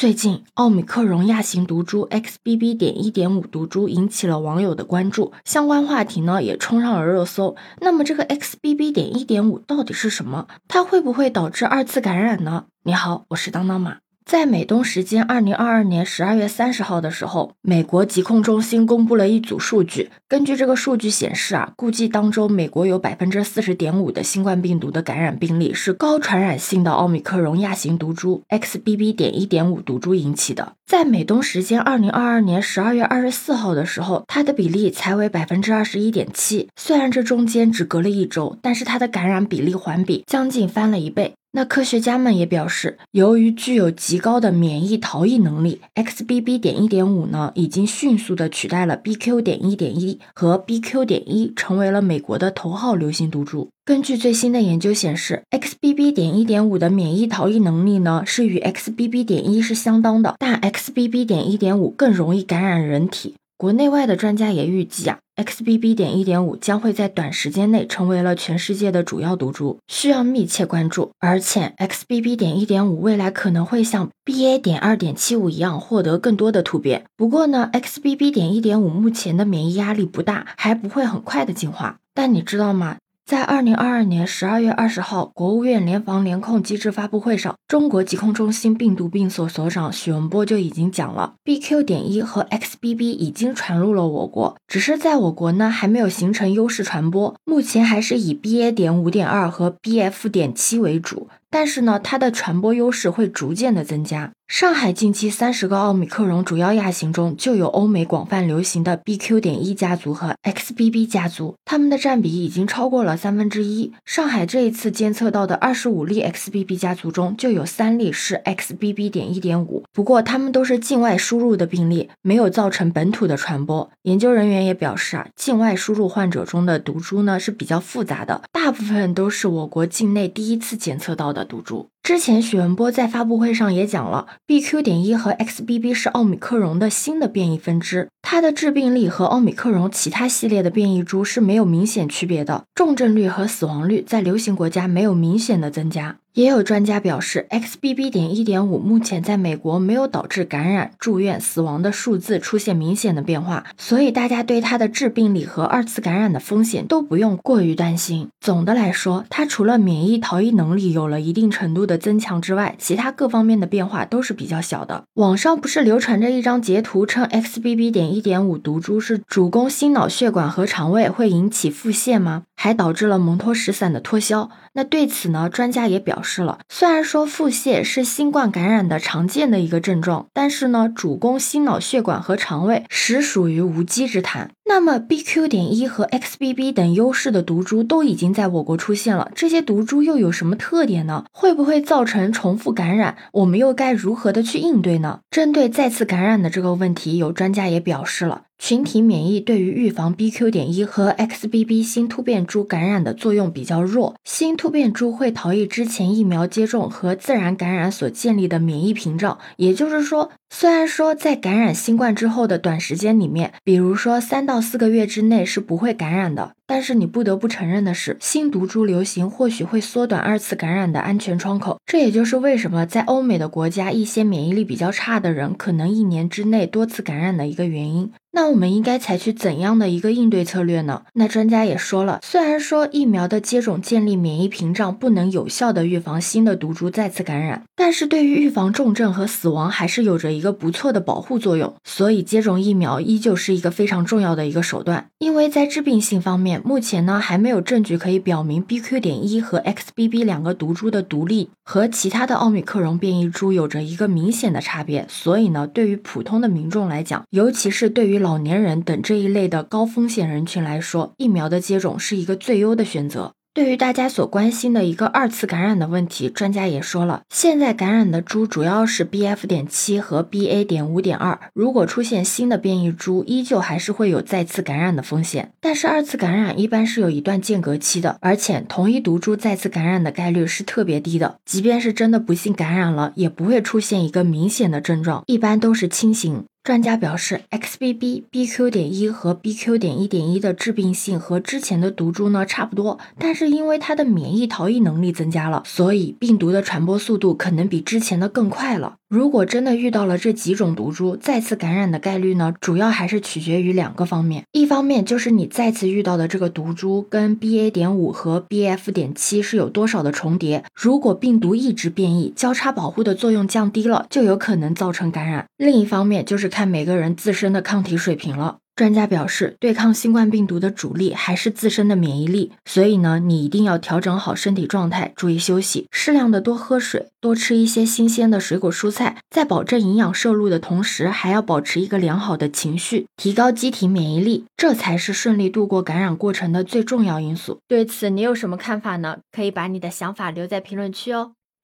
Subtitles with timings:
[0.00, 2.74] 最近，奥密克戎亚型毒株 XBB.
[2.74, 7.54] 点一点五毒株引起了网友的关注，相关话题呢也冲上了热搜。
[7.82, 8.94] 那么，这个 XBB.
[8.94, 10.48] 点一点五到底是什么？
[10.68, 12.64] 它会不会导致二次感染呢？
[12.82, 13.98] 你好，我是当当马。
[14.30, 20.08] 在美东时间二零二二年十二月三十号的时候，美国疾控中心公布了一组数据。
[20.28, 29.12] 根据这个数据显示啊，估计当中美国有百分之四十点五的新冠病毒的感染病例是高传染性的奥密克戎亚型毒株 XBB.
[29.16, 30.74] 点一点五毒株引起的。
[30.86, 36.68] 在美东时间二零二二年十二月二十四号的时候，它的比例才为百分之二十一点七。
[36.76, 41.34] 虽然这中间只隔了一周，但是它的感染比例环比将近翻了一倍。
[41.52, 46.60] 那科学家们也表示，由于具有极高的免疫逃逸能力，XBB.
[46.60, 49.40] 点一点五呢，已经迅速的取代了 BQ.
[49.40, 51.04] 点一点一和 BQ.
[51.04, 53.68] 点一，成为了美国的头号流行毒株。
[53.84, 56.12] 根据最新的研究显示，XBB.
[56.12, 59.24] 点一点五的免疫逃逸能力呢，是与 XBB.
[59.24, 61.26] 点一是相当的，但 XBB.
[61.26, 63.34] 点一点五更容易感染人体。
[63.56, 65.94] 国内外的专家也预计啊，XBB.
[65.94, 71.10] 点一点五将会在短时间内成为了全世界的主要毒株，需要密切关注。
[71.18, 72.36] 而且，XBB.
[72.36, 74.60] 点一点五未来可能会像 BA.
[74.60, 77.04] 点二点七五一样获得更多的突变。
[77.16, 78.30] 不过呢，XBB.
[78.32, 81.98] 点一点五目前的免疫压力不大，还不会很快的进化。
[82.12, 82.96] 但你知道吗？
[83.30, 91.84] 在二零二二年十二月二十号，国务院联防联控机制发布会上，中国疾控中心病毒病所所长许文波就已经讲了，BQ.
[91.84, 98.72] 点一和 XBB 已经传入了我国，只是在我国呢还没有形成优势传播，目前还是以 BA.
[98.72, 100.28] 点五点二和 BF.
[100.28, 101.28] 点七为主。
[101.50, 104.30] 但是呢，它的传播优势会逐渐的增加。
[104.46, 109.38] 上海近期三十个奥密克戎主要亚型中，就有欧美广泛流行的 BQ.
[109.38, 113.92] 点一家族和 XBB 家族，它们的占比已经超过了三分之一。
[114.04, 119.08] 上海这一次监测到的二十五例 XBB 家族中，就有三例是 XBB.
[119.08, 123.88] 点一点五，不过他们都是境外输入的病例，没有造成本土的传播。
[124.02, 131.39] 研究人员也表示啊，境外输入患者中的毒株呢是比较复杂的，大部分都是我国境内第一次检测到的。
[131.44, 131.90] 赌注。
[132.10, 134.82] 之前许文波在发布会上也讲了，BQ.
[134.82, 146.16] 点一和 XBB 是奥米克戎的新的变异分支，它的致病力和奥米克戎其他系列的变异株是没有明显区别的，重症率和死亡率在流行国家没有明显的增加。
[146.34, 148.08] 也有专家表示，XBB.
[148.08, 158.28] 点一点五目前在美国没有导致感染、住院、死亡的数字出现明显的变化，所以大家对它的致病力和二次感染的风险都不用过于担心。
[158.40, 165.04] 总的来说，它除了免疫逃逸能力有了一定程度的增强之外，其他各方面的变化都是比较小的。
[165.14, 167.92] 网上不是流传着一张截图，称 XBB.
[167.92, 172.44] 点一点五毒株是主攻心脑血管和肠胃，会引起腹泻吗？
[172.56, 174.50] 还导致了蒙脱石散的脱销。
[174.72, 184.50] 那对此呢，专家也表示了，虽然说腹泻是新冠感染的常见的一个症状，但是呢，主攻心脑血管和肠胃，实属于无稽之谈。
[184.72, 185.48] 那么 BQ.
[185.48, 191.24] 点一和 XBB 等优势的毒株都已经在我国出现了，这些毒株又有什么特点呢？
[191.32, 193.16] 会不会造成重复感染？
[193.32, 195.22] 我们又该如何的去应对呢？
[195.28, 198.42] 针对再次感染的这个问题，有专家也表示了。
[198.60, 200.50] 群体免疫对于预防 BQ.
[200.50, 209.38] 点一和 XBB 新突变株感染的作用比较弱，新突变株会逃逸之前疫苗接种和自然感染所建立的免疫屏障。
[209.56, 216.52] 也就是说，虽然说在感染新冠之后的短时间里面，比如说三到四个月之内是不会感染的。
[216.66, 221.78] 但是你不得不承认的是，新毒株流行或许会缩短二次感染的安全窗口。
[221.86, 228.12] 这也就是为什么在欧美的国家，一些免疫力比较差的人可能一年之内多次感染的一个原因。
[228.32, 231.02] 那我们应该采取怎样的一个应对策略呢？
[231.14, 241.74] 那专家也说了，虽然说疫苗的接种建立免疫屏障不能有效的预防新的毒株再次感染，但是对于预防重症和死亡还是有着一个不错的保护作用。
[241.84, 246.62] 所以接种疫苗依旧是一个非常重要的一个手段，因为在致病性方面。
[246.64, 249.00] 目前呢，还没有证据可以表明 BQ.
[249.00, 255.06] 点一和 XBB 两个毒株的毒力和其他的奥密克戎变异株有着一个明显的差别。
[255.08, 263.34] 所以呢，对于普通的民众来讲，尤其是对于老年人等这一类的高风险人群来说，疫苗的接种是一个最优的选择。
[263.52, 269.44] 对于大家所关心的一个二次感染的问题，专家也说了，现在感染的猪主要是 BF.
[269.44, 270.64] 点七和 BA.
[270.64, 275.50] 点五点二，如果出现新的变异株，依旧还是会有再次感染的风险。
[275.60, 286.44] 但是二次感染一般是有一段间隔期的，而且同一毒株再次感染的概率是特别低的，即便是真的不幸感染了，也不会出现一个明显的症状，一般都是轻型。
[286.62, 288.68] 专家表示，XBB、BQ.
[288.68, 289.78] 点一和 BQ.
[289.78, 298.96] 点一点一的致病性和之前的毒株呢差不多，但是因为它的免疫逃逸能力增加了，所以病毒的传播速度可能比之前的更快了。
[299.10, 304.44] 如果真的遇到了这几种毒株，再次感染的概率呢，主要还是取决于两个方面。
[304.52, 307.72] 一方面就是你再次遇到的这个毒株跟 BA.
[307.72, 308.92] 点五和 BF.
[308.92, 310.62] 点七是有多少的重叠。
[310.72, 315.44] 如果病毒一直变异，交叉保护的作用降低了，就有可能造成感染。
[315.56, 318.58] 另一方面就是看每个人自身的抗体水平了。
[318.80, 337.58] 专家表示，对抗新冠病毒的主力还是自身的免疫力，所以呢，你一定要调整好身体状态，注意休息，适量的多喝水，多吃一些新鲜的水果蔬菜，在保证营养摄入的同时，还要保持一个良好的情绪，提高机体免疫力，这才是顺利度过感染过程的最重要因素。
[337.68, 339.18] 对此，你有什么看法呢？
[339.30, 341.32] 可以把你的想法留在评论区哦。